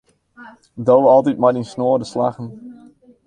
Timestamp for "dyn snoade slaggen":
1.55-2.47